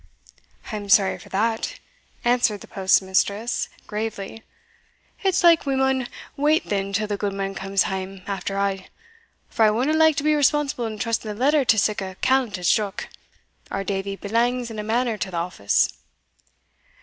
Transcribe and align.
"I'm 0.71 0.89
sorry 0.89 1.19
for 1.19 1.29
that," 1.29 1.77
answered 2.25 2.61
the 2.61 2.67
postmistress, 2.67 3.69
gravely; 3.85 4.41
"it's 5.21 5.43
like 5.43 5.67
we 5.67 5.75
maun 5.75 6.07
wait 6.35 6.65
then 6.69 6.91
till 6.91 7.05
the 7.05 7.17
gudeman 7.19 7.53
comes 7.53 7.83
hame, 7.83 8.23
after 8.25 8.57
a' 8.57 8.87
for 9.47 9.63
I 9.63 9.69
wadna 9.69 9.93
like 9.93 10.15
to 10.15 10.23
be 10.23 10.33
responsible 10.33 10.87
in 10.87 10.97
trusting 10.97 11.29
the 11.31 11.39
letter 11.39 11.63
to 11.65 11.77
sic 11.77 12.01
a 12.01 12.15
callant 12.19 12.57
as 12.57 12.67
Jock 12.69 13.09
our 13.69 13.83
Davie 13.83 14.15
belangs 14.17 14.71
in 14.71 14.79
a 14.79 14.83
manner 14.83 15.19
to 15.19 15.29
the 15.29 15.37
office." 15.37 15.93